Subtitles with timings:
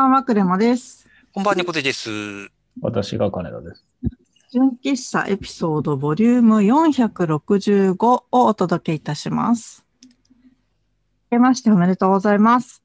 [0.00, 1.06] こんばんは、クレマです。
[1.30, 2.08] こんばんは、猫背です。
[2.80, 3.84] 私が金田です。
[4.50, 9.84] 純喫茶エピソードボリューム465をお届けいたします。
[11.30, 12.82] 明けましておめでとうございます。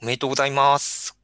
[0.00, 1.18] おめでとうございます。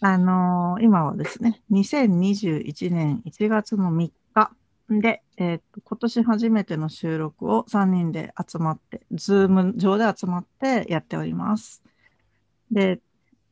[0.00, 4.50] あのー今はですね、2021年1月の3日
[4.88, 11.82] で、えーと今年初めての収録を3人で集まって、ズーム上で集まってやっております。
[12.70, 13.00] で、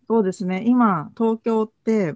[0.09, 2.15] そうですね、今、東京って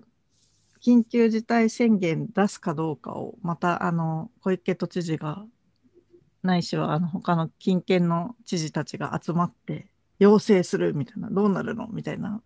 [0.81, 5.45] 緊急事態宣言出すかどうかを、また、あの、小池都知事が、
[6.43, 12.41] ないしは、あの、他の近県の知事たちが集まって、要請するみたいな、どうなるのみたいな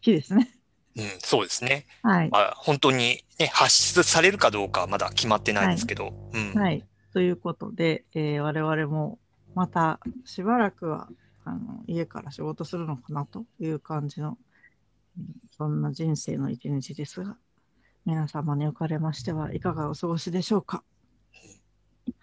[0.00, 0.50] 日ですね。
[0.96, 1.86] うん、そうですね。
[2.02, 2.30] はい。
[2.30, 6.84] まあ、本当に、ね、発出されるかどうかはまだ決まってないですけど、うん、はい。
[7.12, 9.18] ということで、えー我々も
[9.54, 11.08] またしばらくは
[11.44, 14.36] あの家から仕事するのかなという感じの、うん
[15.50, 17.36] そんな人生の一日ですが、
[18.06, 20.82] 皆様におかれましてはいかがお過ごしでしょうか？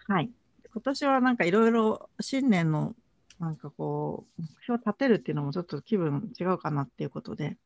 [0.08, 0.30] はい。
[0.72, 2.94] 今年はなんかいろいろ新年の
[3.38, 7.56] なんかこう、目標を立てるっていうのもちょっと気分違うかなっていうことで、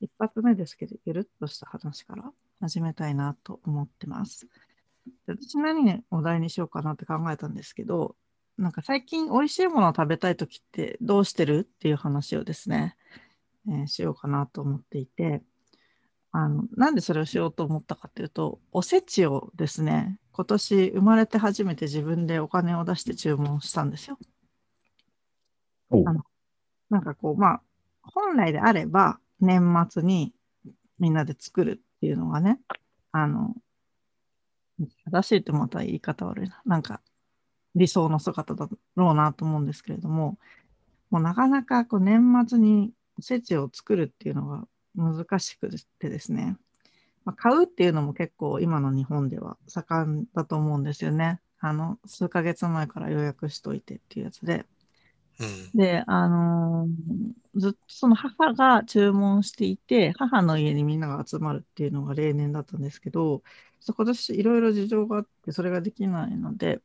[0.00, 4.48] 一発目ですけど、ゆるっとした話から始めたいなと思ってます。
[5.26, 8.16] 私何お題にしようかなって考えたんですけど、
[8.56, 12.96] なんか最近美味しいものを食べたいときってどうしてるっていう話をですね、
[13.70, 15.42] えーしようかなと思っていて、
[16.32, 24.18] あの、なんでそれをしようと思ったかっていうと、おせちをですね、今年生まれて初めて自分でお金を出して注文したんですよ。
[25.90, 26.22] あの
[26.90, 27.62] なんかこう、まあ、
[28.02, 30.32] 本来であれば年末に
[30.98, 32.60] みんなで作るっていうのがね、
[33.12, 33.54] あの、
[35.10, 36.62] 正しいってまた言い方悪いな。
[36.64, 37.00] なんか
[37.74, 40.38] 理想の姿だろうなと思うんですけれども、
[41.10, 46.56] もうなかなかこう年末におせちを作るっていうのが難しくてですね、
[47.24, 51.40] まあ、買うっていうのも結構今の日本では盛んだと思うんですよね。
[51.60, 54.64] あの、数ヶ月前から予約しといてっていうやつで。
[55.40, 63.42] うん、で、あのーずっとその母が注文していて、母の家にみんなが集まるっていうのが例年だったんですけど、
[63.86, 66.80] 今年いろいろ事情があって、それができないので、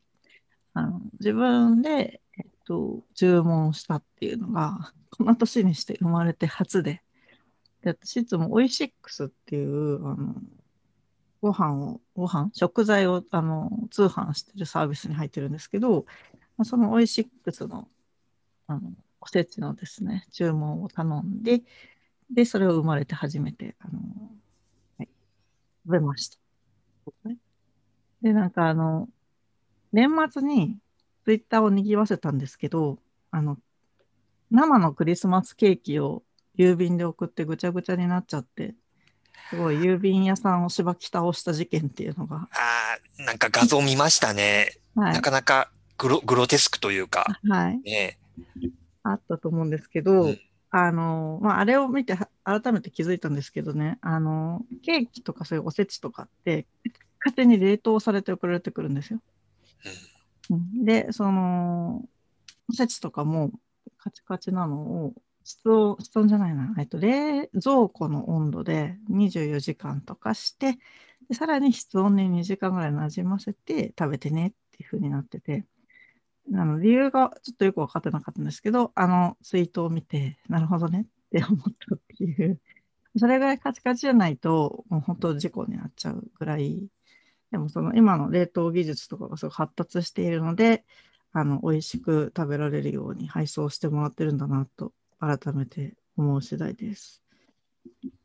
[0.73, 7.01] あの自分で、えっと、注文したっていうのが、この年にして生まれて初で、
[7.81, 10.35] で私いつもオイシックスっていう、あの、
[11.41, 16.05] ご飯を、ご飯、食材をあの通販してるサービスに入ってるんですけど、
[16.63, 17.87] そのオイシックスの
[18.67, 21.63] あのおせちのですね、注文を頼んで、
[22.29, 23.99] で、それを生まれて初めて、あの、
[24.97, 25.09] はい、
[25.85, 26.37] 食べました。
[28.21, 29.09] で、なんかあの、
[29.91, 30.77] 年末に
[31.25, 32.99] ツイッターを賑わせたんですけど、
[33.31, 33.57] あの、
[34.51, 36.23] 生のクリスマスケーキを
[36.57, 38.75] 郵便で送ってぐちゃぐちゃになっちゃって、
[39.49, 44.71] すごい郵便屋さんをしばき倒した事件っていうのが、あーなんか画像見ましたね。
[44.95, 45.13] はい。
[45.13, 48.19] な、かなかグログロテスクというか、はい、ね、
[49.03, 50.39] あったと思うんですけど、うん。
[50.75, 56.65] あの、まあ、あれを見ては改めて気づいたんですけどね、あの、ケーキとかそういうおせちとかって、
[57.19, 59.19] 勝手に冷凍されて送られてくるんですよ。
[60.83, 62.07] で、その、
[62.69, 63.51] おせちとかも
[63.97, 70.77] カチカチなのを、室温、室温じゃないな、えっと、冷蔵庫の温度で24時間とかして、
[71.29, 75.65] でさらに室温に2時間ぐらいなじませて食べてねっていう風になってて、
[76.53, 81.59] あの理由がちょっとよく分かってなかったんですけど、あのツイートを見て、なるほどねって思っ
[81.89, 82.59] たっていう、
[83.17, 86.87] それぐらいカチカチじゃないと、もう本当事故になっちゃうぐらい、
[87.53, 90.83] でもその今の冷凍技術とかがすごい発達しているので、
[91.33, 97.21] あの美味しく食べられるように配送してもらってるんだなと改めて思う次第です。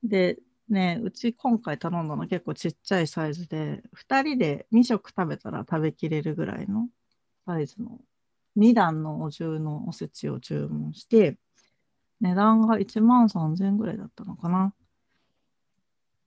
[0.03, 0.39] で、
[0.71, 6.89] ね、うち今回頼んだの結構ちっちゃいサイズで、2人で2食食べたら食べきれるぐらいの
[7.45, 7.99] サイズの
[8.57, 11.37] 2段のお重のおせちを注文して、
[12.23, 14.73] 値段が1万3000円ぐらいだったのかな。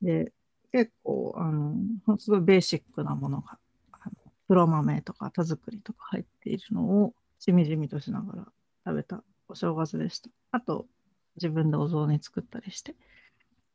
[0.04, 0.34] で、
[0.72, 3.58] 結構、あの、すごいベーシックなものが、
[3.94, 4.14] あの
[4.48, 8.48] 黒豆とか田作りとか入っているのをしみじみとしながら
[8.86, 10.30] 食べたお正月でした。
[10.52, 10.88] あと、
[11.36, 12.96] 自分でお雑煮作ったりして。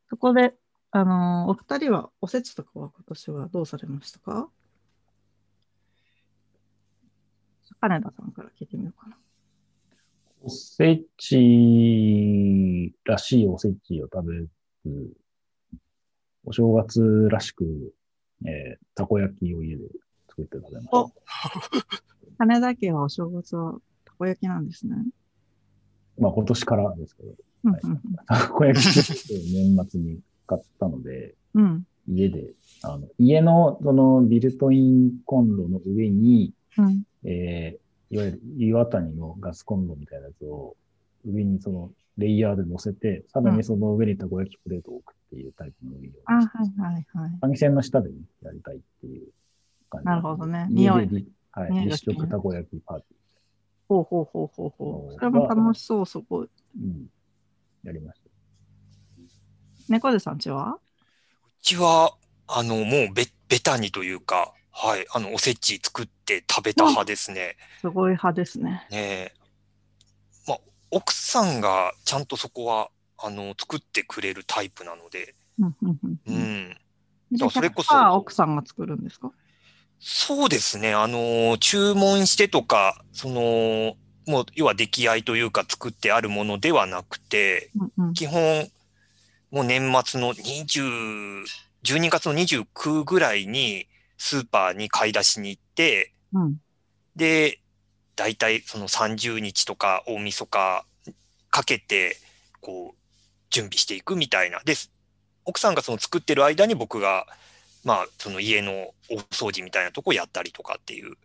[0.09, 0.55] そこで、
[0.93, 4.49] あのお二人はおせちとかは今年はどうされましたか？
[7.81, 9.19] 金田さんから聞いてみようかな。
[10.43, 14.49] おせちらしいおせちを食べる、
[16.47, 17.93] お正月らしく、
[18.45, 19.85] えーたこ焼きを家で
[20.29, 20.99] 作って食べました。
[20.99, 21.13] お
[22.39, 24.97] 金田家はお正月はたこ焼きなんですね。
[26.19, 27.35] まあ今年からですけど、
[27.65, 27.81] はい
[28.27, 31.87] たこ焼き年末に買ったので、うん。
[32.09, 37.03] 家で、あの、家のそのビルトインコンロの上に、うん。
[37.25, 40.77] えー、いわゆる岩谷のガスコンロみたいなやつを
[41.25, 46.45] 上にそのレイヤーで乗せて、さらにその上にたこ焼きプレートを置くっていうタイプの運用あ、はい
[46.81, 47.31] はいはい。
[47.43, 49.29] 換気扇の下でね、やりたいっていう
[49.91, 50.07] 感じ。
[50.07, 53.07] なるほどね家匂いはい、立食たこ焼きパーテ
[53.89, 55.11] ほうほうほうほうほう。
[55.13, 56.41] そうそれも楽しそう、そこ。
[56.41, 57.07] ィー、うん、
[57.83, 58.27] やりました。
[59.89, 60.75] 猫背さんちは？
[60.75, 60.81] う
[61.63, 62.15] ちは、
[62.47, 67.57] あの、もうべ、ベタにというか、はい、あの、おせち作って食べた派ですね。
[67.81, 68.87] すごい派ですね。
[68.91, 69.33] ねえ。
[70.47, 70.59] まあ、
[70.91, 75.67] 奥さんがちゃんとそこは、あの、作ってくれるタイプなので、う
[76.33, 76.77] ん
[77.51, 79.33] それこそ100%奥さんが作るんですか？
[79.99, 80.95] そうですね。
[80.95, 83.97] あの、注文してとか、その、
[84.27, 88.13] もう、要は出来合いというか作ってあるものではなくて、うんうん。
[88.13, 88.69] 基本、
[89.51, 91.45] もう年末の20、
[91.83, 93.89] 12月の29ぐらいに
[94.19, 96.57] スーパーに買い出しに行って、うん。
[97.17, 97.61] で、
[98.17, 100.85] 大体その30日とか大晦日
[101.51, 102.17] かけて、
[102.61, 103.06] こう、
[103.57, 104.61] 準備していくみたいな。
[104.65, 104.75] で、
[105.47, 107.27] 奥さんがその作ってる間に僕が、
[107.85, 111.17] まあ、その家の大掃除みたいなとこやったりとかっていう。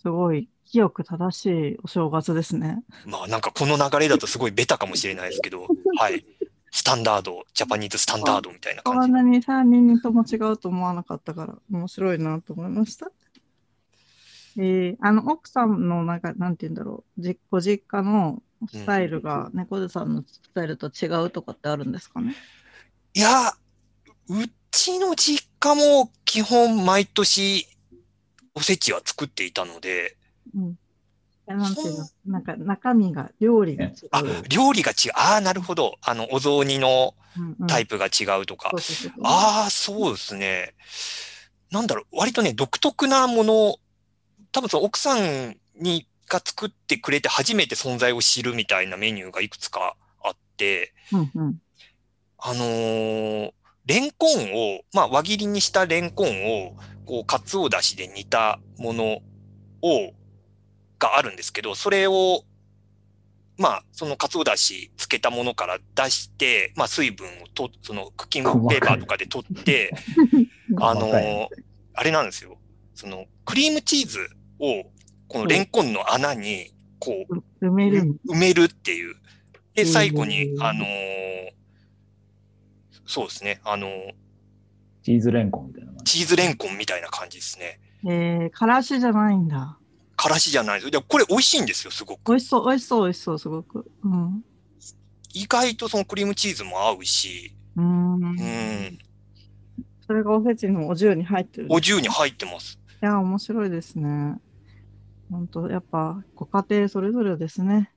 [0.00, 2.84] すごい、清く正しいお正月ですね。
[3.04, 5.66] まあ、なんかこの流れだとすごいベタかもしれないですけど、
[5.98, 6.24] はい。
[6.70, 9.12] スタンダード、ジャパニーズスタンダードみたいな感じこん。
[9.12, 13.10] なに3人とも違うと思わなかったから、面白いなと思いました。
[14.56, 22.34] えー、あの、奥さんのなんか、なんて言うんだろう、じご実家のスタイルが猫背さんのスタイルと違うとかってあるんですかね？
[23.14, 23.54] いや、う
[24.70, 27.66] ちの実家も基本毎年
[28.54, 30.16] おせちは作っていたので、
[30.54, 30.78] うん。
[31.48, 32.08] えなんていうの？
[32.26, 33.92] なんか中身が、料理が違う。
[34.12, 35.12] あ、料理が違う。
[35.14, 35.96] ああ、なるほど。
[36.00, 37.14] あの、お雑煮の
[37.68, 38.76] タイプが違うとかそ。
[38.76, 40.74] うそうそうそうああ、そうですね。
[41.70, 43.76] なんだろう、割とね、独特なもの、
[44.52, 51.58] 多分その奥さんにが作ってくれて初めて存在を知るみたいなメニューがいくつかあって、うんうん。
[52.38, 53.52] あのー
[53.84, 59.04] レンコンを、まあ、輪切りにしたレンコンを、こう、かつおだしで煮たもの
[59.82, 60.12] を、
[61.00, 62.44] があるんですけど、それを、
[63.58, 69.92] まあ、そのかつおだしつけたものから出して、まあ、水分をと、そのクッキングペーパーとかで取って、
[70.80, 71.48] あのー
[71.94, 72.56] あれなんですよ。
[72.94, 74.20] その、クリームチーズ
[74.60, 74.84] を、
[75.32, 79.16] このレンコンの穴に、こう、う埋めるん埋めるっていう。
[79.74, 81.52] で、最後にう、んあのー
[83.06, 84.14] そうですね、あのー
[85.02, 86.18] チーズレンコンみたいな感じ。
[86.18, 87.80] チーズレンコンみたいな感じですね。
[88.04, 89.78] えー、からしじゃないんだ。
[90.16, 90.90] からしじゃないです。
[90.90, 92.30] でこれ美味しいんですよ、すごく。
[92.30, 93.90] 美味しそう、美味しそう、美味しそう、すごく。
[94.04, 94.44] うん。
[95.34, 98.22] 意外とそのクリームチーズも合うし、うーん。
[98.22, 98.98] うん、
[100.06, 101.66] それがおせちのお重に入ってる。
[101.70, 102.78] お重に入ってます。
[103.02, 104.36] いや、面白いですね。
[105.32, 107.90] 本当やっぱ、ご家庭それぞれですね。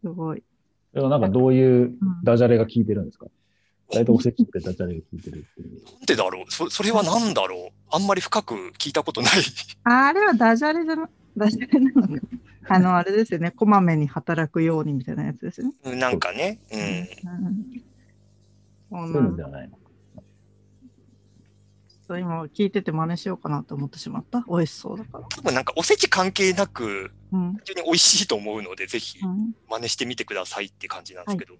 [0.00, 0.42] すごい。
[0.94, 3.26] でもなんかどういううんダジャレが効いてるんですか？
[3.92, 5.84] 大体おせちってダジャレが効いてるっていう。
[5.84, 6.46] なんでだろう？
[6.50, 7.72] そそれは何だろう？
[7.92, 9.30] あんまり深く聞いたことない。
[9.84, 12.14] ああれはダジャレじゃな、ダジャレなのか。
[12.68, 13.50] あの、あれですよね。
[13.50, 15.74] こまめに働くようにみたいなやつですよね。
[15.84, 16.80] うんなんかね、うん。
[16.80, 16.82] う
[19.06, 19.12] ん。
[19.12, 19.78] そうなんのではないの？
[22.10, 24.44] そう今聞いてて真似しようかなと思ってしまった。
[24.48, 25.24] 美味しそうだから。
[25.28, 27.52] 多分なんかおせち関係なく、うん。
[27.64, 31.54] 非常に美味しいと思うので、ぜひうん、真似してみてくださいって感じなんですけど。
[31.54, 31.56] あ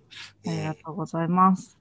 [0.46, 1.78] りうんがとうございます。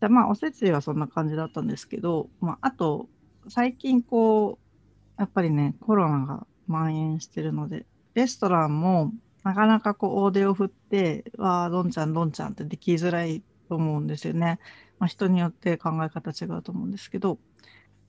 [0.00, 3.08] じゃあまあおせちはそんな感じだったんですけど、まあ、あと
[3.48, 9.12] 最近こうやっぱりねコロナが蔓延してるのでレストランも
[9.44, 14.58] なかなかこう大手を振ってわあどんちゃんどんちゃんってできづらいと思うんですよね。
[14.98, 17.38] まあ、人によって考え方違うと思うんですけど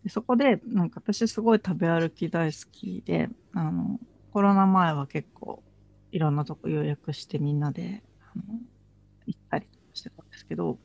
[0.03, 3.99] でそこでなんか私すごい食べ歩き大好きであの
[4.31, 5.63] コロナ前は結構
[6.11, 8.43] いろんなとこ予約してみんなであの
[9.25, 10.77] 行ったりしてたんですけど、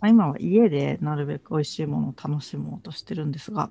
[0.00, 3.70] まあ、今は家でなるべく美味しいものを楽しもうとしてるんですが、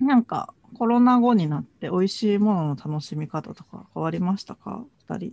[0.00, 4.84] なんかコロナ後になって美味しいものの楽しみ方とか変わりましたか？
[5.06, 5.32] 二人。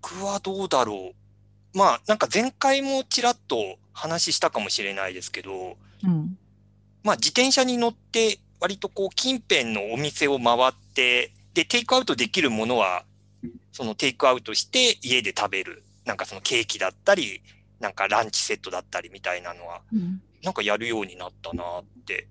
[0.00, 1.78] 僕はどうだろう。
[1.78, 3.56] まあ、なんか前回もちらっと
[3.98, 6.38] 話したかもしれないですけど、うん。
[7.02, 13.04] まあ自転車に乗って割とこう近辺のお店を回って、で、テイクアウトできるものは、
[13.72, 15.82] そのテイクアウトして家で食べる。
[16.04, 17.42] なんかそのケーキだったり、
[17.80, 22.28] なんかランチセットだったりみたいなのは、うん、なんかやるようになったなって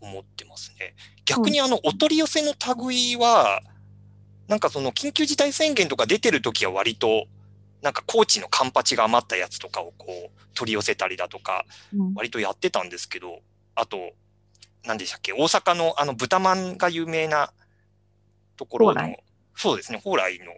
[0.00, 0.94] 思ってますね。
[1.24, 2.54] 逆にあの、お取り寄せの
[2.88, 3.62] 類は、
[4.48, 7.26] なんかその緊急事態宣言とか出てる時は割と、
[7.82, 13.40] なんか高知のカンパチが余ったやつとかをこう取り寄せたりだとか、うん割とやってたんですけど、
[13.74, 14.12] あと、
[14.84, 17.52] 何でしたっけ、大阪のあの豚まんが有名な
[18.56, 19.16] ところの
[19.56, 20.52] そうですね、蓬莱の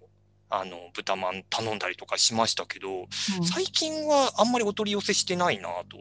[0.50, 3.06] あの豚まん頼んだりとかしましたけど、うん
[3.44, 5.98] 最近はあんまりお取り寄せしてないなと。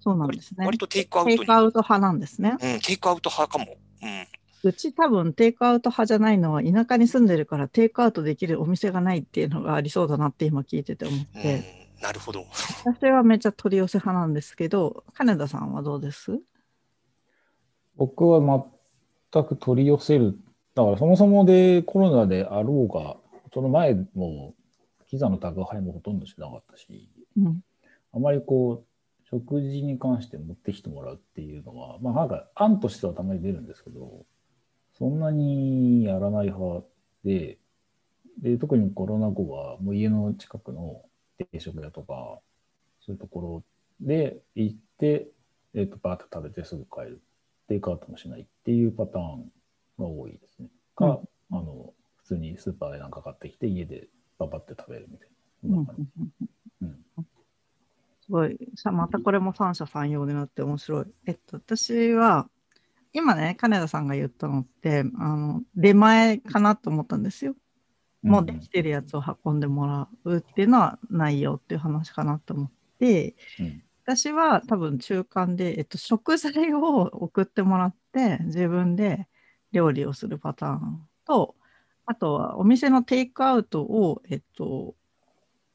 [0.00, 0.64] そうなん割ですね。
[0.64, 1.44] 割とテイクアウテトに。
[1.44, 2.56] イクアウト派なんですね。
[2.60, 3.76] うん、テイクアウト派かも。
[4.02, 4.26] うん。
[4.64, 11.64] うち多分テイクアウト派じゃないのは田舎に住んでるからテイクアウトできるお店がないっていうのがありそうだなって今聞いてて思っうんて、、
[12.02, 12.44] なるほど。
[12.84, 16.40] 私はめっちゃ取り寄せ派なんですけど、金田さんはどうです？
[17.96, 18.40] 僕は
[19.32, 20.38] 全く取り寄せる。
[20.74, 23.16] だからそもそもでコロナであろうが、
[23.52, 24.54] その前も
[25.10, 27.60] ピザの宅配もほとんどしてなかったし、うん。
[28.12, 28.86] あまりこう、
[29.28, 34.24] 食事に関して持ってきてもらうっていうのは、まあなんか案としてはたまに出るんですけど、
[34.98, 36.84] そんなにやらない派
[37.24, 37.58] で、
[38.42, 41.02] で、特にコロナ後はもう家の近くの
[41.52, 42.40] 定食屋とか、
[43.00, 43.64] そういうところ
[44.00, 45.28] で行って、
[45.74, 47.22] えっ、と、バーッと食べてすぐ帰る。
[47.68, 49.52] テイクアウトもしないっていうパターン
[49.98, 50.68] が多いですね。
[50.96, 51.08] か、う
[51.54, 55.28] んあの、普通にスーパーでなんか買ってきて家でババって食べるみたい
[55.64, 55.76] うんな。
[55.76, 56.46] そんな感じ
[56.82, 57.26] うん
[58.22, 61.06] すごい、さまたこれも三者三様になって面白い。
[61.26, 62.48] えっと、私は、
[63.12, 67.54] 今ね、金田さんが言ったのって、あの、出前かなと思ったんですよ。
[68.22, 79.28] もうできてるやつを運んでもらうっていうのはないよっていう話かなと思って、うん私は多分中間で、えっと、食材を送ってもらって自分で
[79.70, 81.54] 料理をするパターンと、
[82.06, 84.94] あとはお店のテイクアウトを、えっと、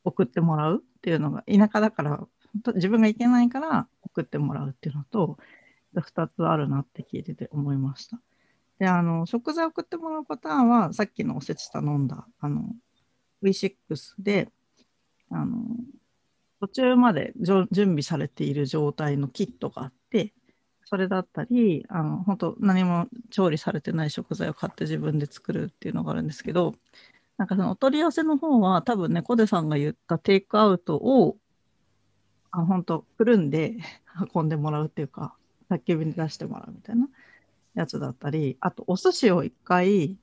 [0.04, 2.28] 送ってもらうっていうのが田舎だから
[2.74, 5.38] 自分が行けないから送ってもらうっていうのと
[6.02, 8.20] 2つあるなって聞いてて思いました。
[8.80, 12.76] で、あの、食材送ってもらうパターンは、さっきのおせち頼んだ、あの、
[13.44, 13.76] V6
[14.20, 14.50] で、
[15.30, 15.58] あの、
[16.60, 20.34] 途中まで準備されている状態のキットがあって、
[20.86, 26.76] それだったり、あの、本当何も調理されてない食材を買って自分で作るっていうのがあるんですけど、
[27.38, 31.38] なんかそのお取り寄せの方は多分ね、コデさんが言ったテイクアウトを、
[32.52, 33.78] あ本当くるんで
[34.34, 35.36] 運んでもらうっていうか、
[35.70, 37.08] 宅急便出してもらうみたいな
[37.76, 40.18] やつだったり、あとお寿司を一回、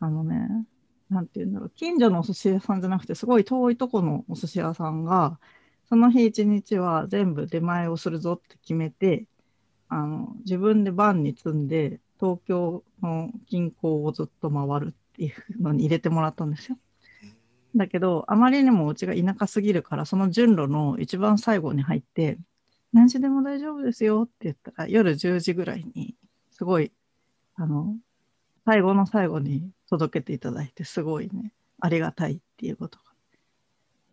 [0.00, 0.66] あのね、
[1.10, 5.38] なんていうんだろう、近所のお寿司屋さんじゃなくて、すごい遠いとこのお寿司屋さんが、
[5.88, 9.26] その日一日は全部出前をするぞって決めて、
[9.88, 16.78] あの自分でバンに積んで、東京の近郊をずっと回るっていうのに入れてもらったんですよ。
[17.74, 22.38] だけど、あまりにもうちが田舎すぎるから、その順路の一番最後に入って、
[22.92, 26.14] 何時でも大丈夫ですよって言ったら、夜10時ぐらいに、
[26.50, 26.92] すごい、
[27.54, 27.96] あの、
[28.64, 33.04] 最後の最後に届けていただいて、すごいね、ありがたいっていうことが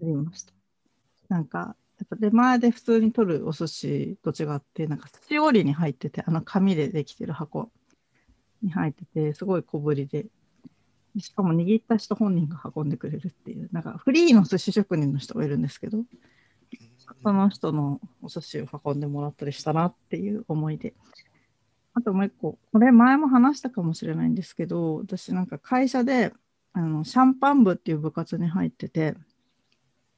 [0.02, 0.54] ありました。
[1.30, 7.72] なんか、やっぱ出前で普通に取るお寿司と違って、なんか寿司折りに入ってて、あの紙でできてる箱
[8.62, 10.26] に入ってて、すごい小ぶりで、
[11.18, 16.04] しかも握った人本人が運んでくれるっていう、なんかフリーの寿司職人の人がいるんですけど、
[17.22, 20.94] その人のお寿司を運んでもらったりしたなっていう思い出。
[21.94, 26.34] あともう一個、これ前も話したかもしれないんですけど、私なんか会社で
[26.74, 29.16] あのシャンパン部っていう部活に入ってて、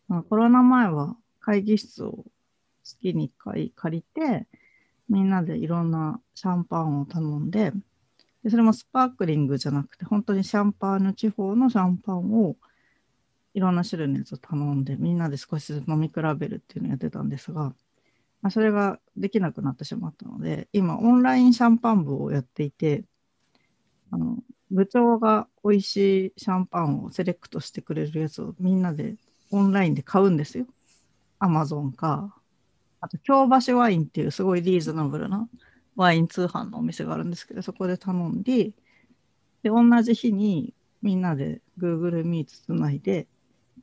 [0.07, 2.25] まあコロナ前は会議室を
[2.83, 4.47] 月に1回借りて、
[5.09, 7.71] みんなでいろんなシャンパンを頼んで、
[8.43, 12.55] でそれもスパークリングじゃなくて、本当にシャンパーニュ地方のシャンパンを
[13.53, 17.73] いろんな種類のやつを頼んで、みんなで少しずつ飲み比べるっていうのをやってたんですが、
[18.41, 23.03] まあ、それができなくなってしまったので、今、オンラインシャンパン部をやっていて、
[24.11, 24.37] あの
[24.71, 29.15] 部長が美味しいシャンパンをセレクトしてくれるやつをみんなで
[29.51, 30.65] オンラインで買うんですよ。
[31.39, 32.33] アマゾンか、
[32.99, 35.47] あと、京橋ワインっていうすごいリーズナブルな
[35.95, 38.71] ワイン通販のお店があるんですけど、そこで頼んで、
[39.63, 43.27] で、同じ日にみんなで Google Meet つないで、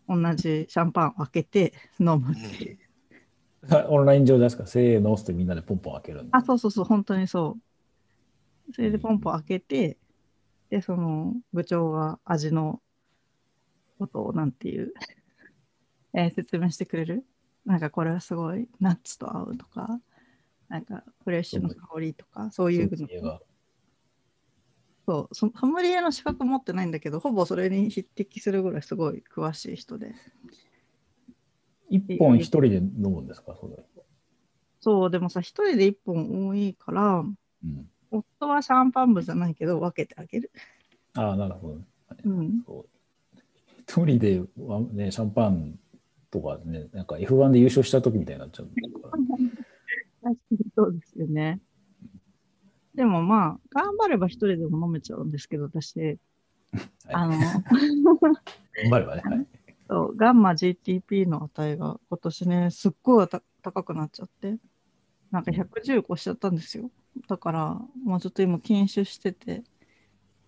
[0.08, 2.78] 同じシャンパンを開けて飲むっていう。
[3.88, 4.66] オンライン上ですか？
[4.66, 7.56] せーのってみんなでポンポン開けるあ、そうそうそう、本当にそ
[8.68, 8.73] う。
[8.75, 9.96] それでポンポン開けて、
[10.70, 12.80] で、その部長が味の
[13.99, 14.92] ことをなんていう、
[16.12, 17.25] えー説明してくれる？
[17.64, 19.99] なんかこれはすごいナッツと合うとか、
[20.68, 23.40] なんかフレッシュの香りとか、そういうソムリエが
[25.06, 30.14] そう、そソムリエの資格持ってないんだけど、ほぼそれに匹敵するぐらいすごい詳しい人で。
[31.90, 33.56] 一本一人で飲むんですか？
[33.61, 33.76] それ。
[34.80, 37.90] そう、でもさ、一人で一本多いから、うん。
[38.11, 40.50] 夫はシャンパン部じゃないけど分けてあげる。
[41.14, 41.84] ああ、なるほど、ね。
[42.25, 42.62] うん。
[42.66, 42.87] そう
[43.87, 45.78] 一人で、わね、シャンパン
[46.30, 48.73] とかね、なんか F1 で優勝した時みたいになっちゃうか
[50.75, 51.61] そうですよね。
[52.94, 56.18] でもまあ、頑張れば一人でも飲めちゃうんですけど、私、
[57.08, 59.22] あの、頑張ればね。
[59.24, 59.46] はい
[59.88, 64.56] そうガンマ GTP の値が今年ね、すっごいた高くなっちゃって、
[65.30, 66.90] なんか110越しちゃったんですよ。
[67.28, 69.62] だから、もうちょっと今、禁酒してて、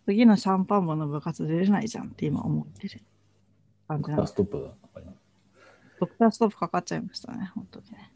[0.07, 3.01] 次のシャンパン部の部活出れないじゃんって今思ってる
[3.89, 4.33] 感じなんです。
[4.33, 4.71] ストップが。
[5.99, 8.13] ドクターストップかかっちゃいましたね、本当にね。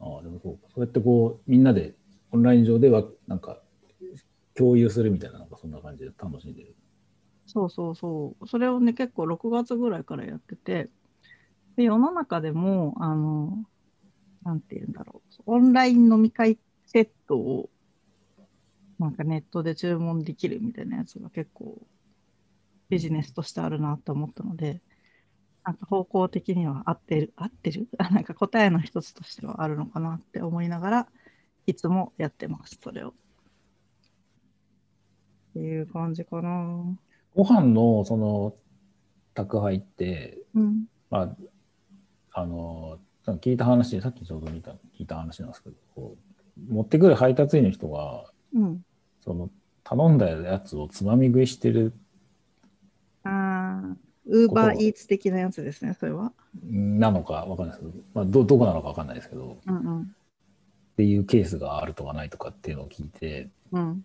[0.00, 0.68] ああ、でもそうか。
[0.74, 1.94] そうやってこう、みんなで
[2.32, 3.60] オンライン上では、なんか、
[4.54, 6.74] 共有するみたいな、なんかそんな感じで楽しんでる。
[7.46, 8.48] そうそうそう。
[8.48, 10.90] それをね、結構6月ぐらいからやってて、
[11.76, 13.64] で世の中でも、あの、
[14.42, 15.42] なんて言うんだろう。
[15.46, 17.70] オンライン飲み会セットを、
[18.98, 21.80] なんかネットで注文できるみたいなやつが結構
[22.88, 24.80] ビジネスとしてあるなと思ったので、
[25.64, 27.88] なんか方向的には合ってる、合ってる？
[27.98, 31.08] なんか答えの一つとしてはあるのかなって思いながら、
[31.68, 33.08] いつもやってます、それを。
[33.10, 33.12] っ
[35.52, 36.98] ていう感じかな。
[37.36, 38.54] ご飯の、その、
[39.34, 40.86] 宅配って、うん。
[41.10, 41.36] まあ、
[42.32, 46.16] あの、聞いた話、さっきちょうど見た、聞いた話なんですけど、
[46.70, 48.82] 持ってくる配達員の人が、うん。
[49.20, 49.50] その、
[49.84, 51.92] 頼んだやつをつまみ食いしてる
[53.24, 56.32] ああ、ウーバーイーツ的なやつですね、それは。
[56.64, 60.14] なのかわかんないですけど、まあ、ど、どこなのかわかんないですけど、っうんうん。
[60.98, 64.04] ていうケースがあるとかないとかっていうのを聞いて、うん。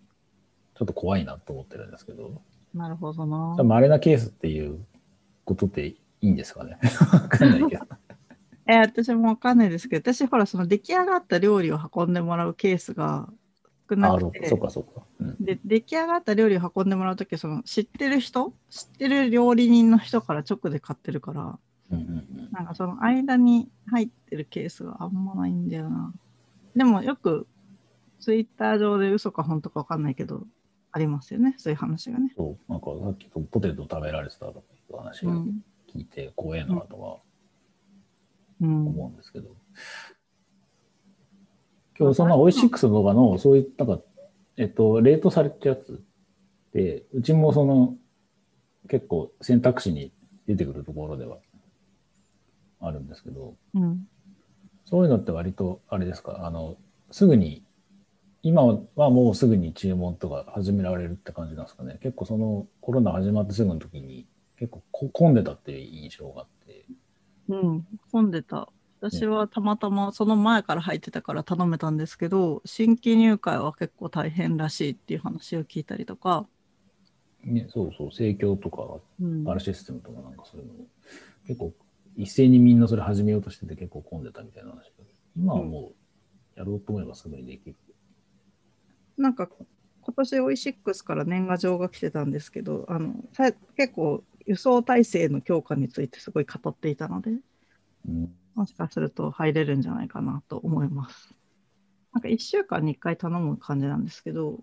[0.76, 2.40] ちょっと怖いなと思ってるんですけど、
[2.72, 3.56] なるほどな。
[3.64, 4.78] 稀なケースっていう
[5.44, 6.78] ことっていいんですかね？
[7.12, 7.86] わかんないけど。
[8.66, 13.28] えー私もわかんないですけど、私ほら、その出来上がった料理を運んでもらうケースが
[13.90, 15.02] 少なくて、そうか、そうか。
[15.18, 15.36] うん。
[15.44, 18.52] で出来上がった料理を運んでもらうとき、その知ってる人？
[18.70, 21.58] 知ってる料理人の人から直で買ってるから、
[21.90, 26.14] うんうんうんなんかその間に入ってるケースがあんまないんだよな。
[26.76, 27.46] でもよく、
[28.20, 30.46] ツイッター上で嘘か本当かわかんないけど、
[30.92, 32.32] ありますよね、そういう話がね。
[32.36, 35.64] そう、なんかさっきポテト食べられてたとかいう話をうん。
[35.92, 37.18] 聞いて怖えなとは
[38.60, 38.86] うん。
[38.86, 39.56] 思うんですけど。
[41.96, 44.04] 今日そのオイシックスの動画のそういったなんか、
[44.56, 46.02] えっと、冷凍されたやつ
[46.72, 47.96] で、うちもその
[48.88, 50.12] 結構選択肢に
[50.46, 51.38] 出てくるところでは
[52.80, 54.08] あるんですけど、うん。
[54.84, 56.76] そういうのって割とあれですか、あの、
[57.10, 57.64] すぐに、
[58.42, 61.98] 今はもうすぐに注文とか始められるって感じなんですかね？
[62.02, 64.26] 結構そのコロナ始まってすぐの時に
[64.58, 66.84] 結構こ混んでたっていう印象があって。
[67.48, 68.68] うん、混んでた。
[69.00, 76.46] 私はたまたまその前から入ってたから頼めたんですけど、新規入会は結構大変らしいっていう話を聞いたりとか、
[77.44, 80.72] ね、そうそう、盛況とか、うん、バルシステムとかなんかそういうの、
[81.46, 81.72] 結構
[82.16, 84.92] 一斉にみんなそれ始めようとしてて結構混んでたみたいな話
[85.36, 85.92] 今はも
[86.56, 87.76] うやろうと思えばすぐにできる。
[89.16, 97.30] なんか今年オイシックスから年賀状が来てたんですけど、あのさ結構輸送体制の強化についてすごい語っていたので、
[98.06, 101.34] うん、もしかすると入れるんじゃないかなと思います。
[102.12, 104.60] なんか1週間に1回頼む感じなんですけど、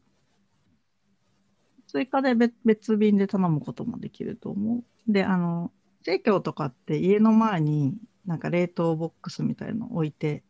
[1.88, 4.84] 追加で別別便で頼むこともできると思う。
[5.12, 5.72] で、あの、
[6.04, 10.44] 生協とかって家の前になんか冷凍ボックスみたいの置いて、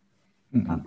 [0.53, 0.85] うんあの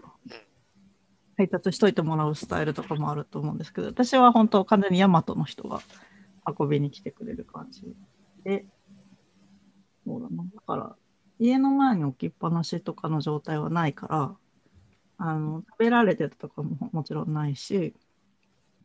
[1.36, 5.80] 配達しといてもらうスタイルとかもあると思うんですけど、私は本当完全にヤマトの人が
[6.58, 7.82] 運びに来てくれる感じ
[8.44, 8.66] で、
[10.06, 10.44] そうだな。
[10.54, 10.96] だから、
[11.38, 14.36] 家の前に置きっぱなしとかの状態はないから、
[15.18, 17.94] あの、食べられてたとかももちろんないし、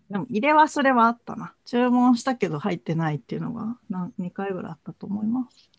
[0.10, 1.54] でも入れ忘れはあったな。
[1.65, 5.69] 注文したけど入ってないっていうのが何2回ぐらいあったと思います。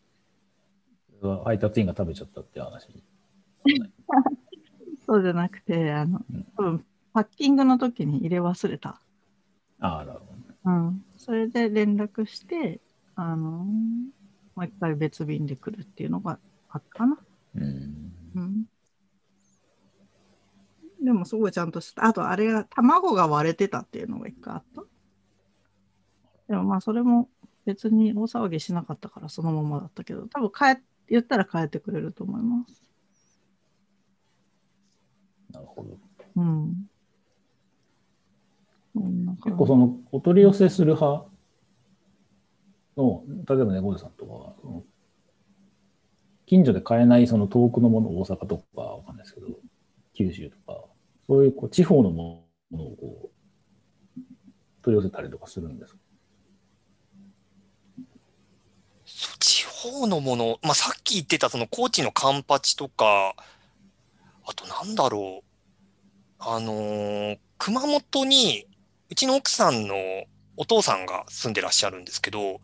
[1.43, 3.03] 配達員が食べちゃったって話。
[5.05, 9.01] そうじゃなくて、あのうん、多分パッキングの時に入れ忘れた。
[9.79, 10.55] ああ、なるほどね。
[10.63, 11.05] うん。
[11.17, 12.79] それで連絡して、
[13.15, 13.65] あの、
[14.55, 16.39] もう一回別便で来るっていうのが
[16.69, 17.17] あったかな。
[17.55, 18.13] うん。
[18.35, 18.65] うん。
[21.01, 22.05] でもすごいちゃんとした。
[22.05, 24.83] あとあれが、卵が割れてたっていうのが一回あった。
[26.47, 27.29] でもまあそれも
[27.65, 32.81] 別に大騒ぎしなかったからそのままだったけど、多分帰っ言ったら帰ってくれると思います。
[35.51, 35.97] なるほど。
[36.37, 36.87] うん。
[39.43, 41.25] 結構そのお取り寄せする派
[42.95, 44.81] の、例えば猫背さんとかは、
[46.45, 49.47] 近所で買えないその遠くのもの、大阪とかわかんないですけど、
[50.13, 50.85] 九州とか、
[51.31, 53.31] そういうこう地方のものをこ
[54.17, 54.21] う
[54.83, 55.95] 取り寄せたりとかするんです
[59.39, 63.35] 地方のもの、まあ、さっき言ってたその高知のカンパチとか、
[64.45, 65.45] あとなんだろう、
[66.37, 68.65] あのー、熊本に、
[69.09, 69.95] うちの奥さんの
[70.57, 72.59] お父さんが住んでらっしゃるんですけど、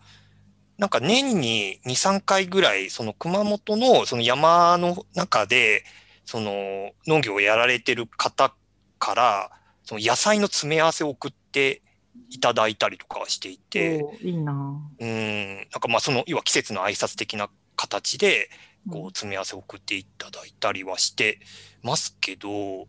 [0.77, 5.85] なんか年に2、3回ぐらい、その熊本のその山の中で、
[6.27, 8.53] その農業をやられてる方
[8.99, 9.51] から、
[9.83, 11.81] その野菜の詰め合わせを送って
[12.29, 14.51] いただいたりとかはしていて、いいな。
[14.99, 21.39] うん、なんかまあその、要は季節の挨拶的な形で、ぁこう、詰め合わせを送っていただいたりはして
[21.81, 22.87] ますけど、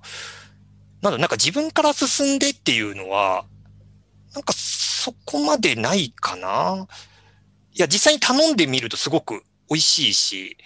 [1.00, 3.44] なんだ、なんか自分から進んでっていうのは、
[4.34, 6.88] なんかそこまでないかな。
[7.72, 10.56] いや、実際に頼んでみるとすごく美味しいし、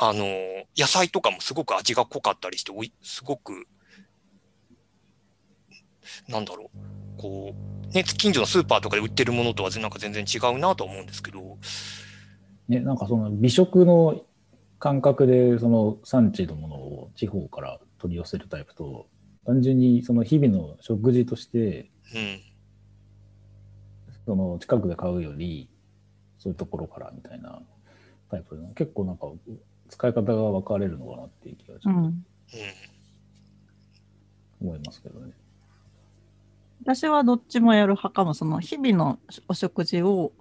[0.00, 0.24] あの、
[0.76, 3.66] 野菜とかもすごく味が濃かったりして、おいすごく、
[6.28, 7.54] なんだろう、こ
[7.90, 11.58] う、ね、近所のスーパーとかで売ってるものとはなんか全然違うなとは思うんですけど、
[12.68, 14.22] ね、なんかその美食の
[14.78, 19.08] 感覚でその産地のものを地方から取り寄せるタイプと、
[19.46, 22.40] 単純にその日々の食事として、うん、
[24.26, 25.68] その近くで買うより、
[26.38, 27.60] そういうところからみたいな
[28.30, 29.26] タイプで、結構なんか
[29.88, 32.00] 使い方が分かれるのかなっていう気がちょっと
[34.60, 35.32] 思いますけどね。
[36.82, 40.32] 私はどっちもやる派かも、その日々のお食事を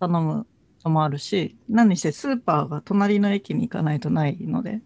[0.00, 0.46] 頼む
[0.84, 4.80] のもあるし、何にしてスーパーが隣の駅に行かないとないので、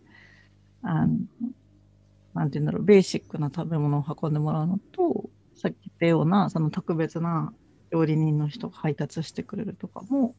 [0.82, 1.16] あの、
[2.34, 7.52] なんて言うんだろう、ベーシックな食べ物を運んでもらうのと、さっき言ったような、その特別な
[7.90, 10.36] 料理人の人が配達してくれるとかも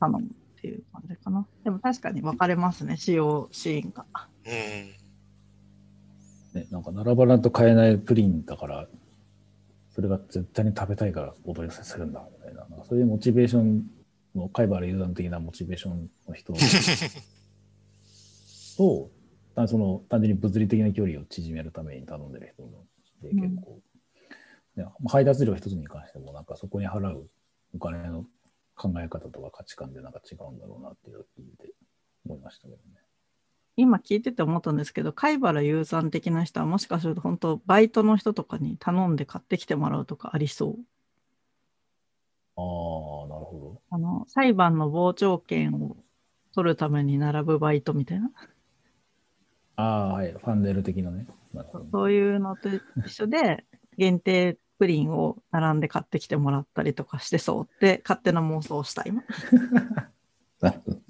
[0.00, 1.46] 頼むっていう感じかな。
[1.64, 4.04] でも確かに分かれますね、使用シーンが。
[4.44, 4.52] うん。
[6.60, 8.88] ね、なんか並ばないと買えないプリンだから、
[9.90, 13.84] それが絶対に食べたいからお取り寄せするんだみたいな、なんかそういうモチベーション
[14.34, 16.52] の、貝原雄山的なモチベーションの人
[18.76, 19.10] と、
[19.54, 22.64] 単その単純に物理的な距離を縮めるために頼んでる人
[23.22, 23.80] で結構、
[24.76, 27.28] ねまあ配達料一つに関しても、なんかそこに払う
[27.74, 28.24] お金の
[28.78, 31.74] 考え方とか価値観でなんか違うんだろうなっていう聞いて
[32.24, 32.80] 思いましたけどね。
[33.76, 40.76] 今聞いてて思ったんですけど、貝原雄山的な人はもしかすると本当バイトの人とかに頼んで買ってきてもらうとかありそう。
[42.56, 45.96] ああ、なるほあの、裁判の傍聴券を
[46.54, 48.28] 取るために並ぶバイトみたいな。
[48.28, 48.34] ど。
[49.76, 50.32] ああ、はい。
[50.32, 51.28] ファンネル的なね。
[51.54, 53.64] なるほどそういうのと一緒で、
[53.96, 59.22] 限定プリンを並んで買ってきてもらったりとかしてそうって勝手な妄想をした今。
[60.60, 61.00] なるほど。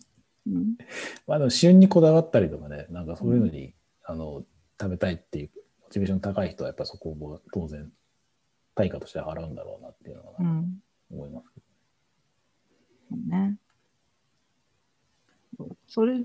[0.47, 0.77] うん、
[1.27, 4.45] まあでも旬にこだわったりとかね、なんかそういうのに、あの
[4.81, 5.51] 食べたいっていう
[5.83, 7.93] モチベーション高い人はやっぱそこを当然
[8.75, 10.83] 対価として払うんだろうなっていうのはうん。
[11.11, 11.61] 思いますけ
[13.17, 13.57] ね。
[15.89, 16.19] それ、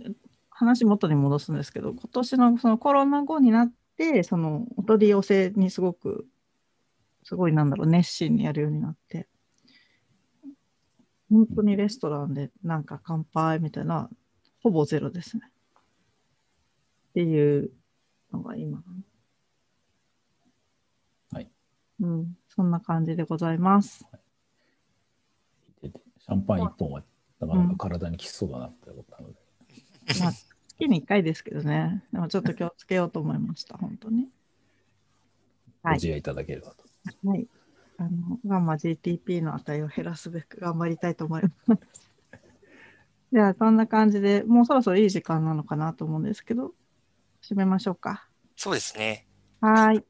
[0.50, 6.28] 話元に戻すんですけど、今年のそのコロナ後になって、そのお取り寄せにすごく、
[7.34, 9.28] すごいなんだろう、熱心にやるようになって、
[11.32, 14.08] 本当にレストランでなんか乾杯みたいな、
[14.62, 15.50] ほぼゼロですね。
[17.10, 17.72] っていう
[18.32, 18.84] のが今の。
[21.32, 21.50] はい。
[22.02, 24.06] うん、そんな感じでございます。
[25.82, 27.04] ど、シャンパン一本は
[27.40, 29.40] なかなか体にきつそうだなって思ったので、
[30.20, 30.32] まあ、
[30.68, 32.04] 月に1回ですけどね。
[32.14, 34.30] でもちょっと気をつけようと思いました、本当に。
[35.82, 36.84] は いご自愛いただければと。
[36.84, 36.93] はい。
[37.98, 42.12] あの、ガンマ GTP の値を減らすべく頑張りたいと思います。
[43.32, 46.74] じゃあ、そんな感じで、もうそろそろいい時間なのかなと思うんですけど、
[47.42, 48.28] 締めましょうか。
[48.56, 49.28] そうですね。
[49.62, 50.00] はーい。
[50.00, 50.04] じ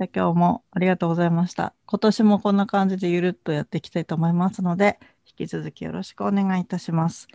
[0.00, 1.74] ゃあ今日もありがとうございました。
[1.86, 7.28] 今年もこんな感じでゆるっとやっていきたいと思いますので、引き続きよろしくお願いいたします。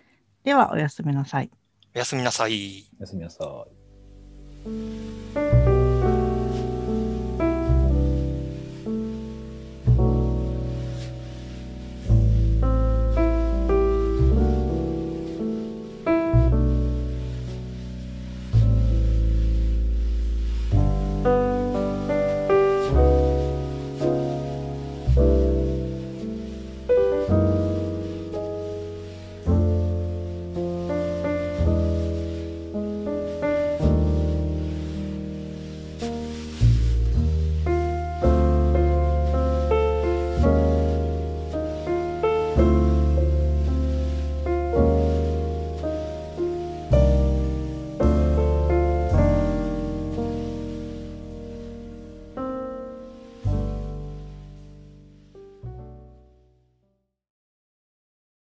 [0.43, 1.49] では、おやすみなさい。
[1.95, 2.87] おやすみなさい。
[2.99, 3.65] おやすみなさ
[5.57, 5.60] い。